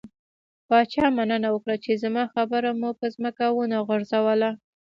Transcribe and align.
پاچا 0.67 1.05
مننه 1.17 1.49
وکړه، 1.51 1.75
چې 1.83 1.91
زما 2.03 2.23
خبره 2.33 2.69
مو 2.79 2.89
په 2.99 3.07
ځمکه 3.15 3.45
ونه 3.51 3.77
غورځوله. 3.87 4.49